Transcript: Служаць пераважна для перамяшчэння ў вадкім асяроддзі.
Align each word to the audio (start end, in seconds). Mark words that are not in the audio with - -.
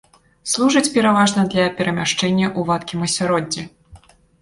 Служаць 0.53 0.91
пераважна 0.95 1.45
для 1.53 1.67
перамяшчэння 1.81 2.47
ў 2.49 2.69
вадкім 2.73 3.09
асяроддзі. 3.13 3.71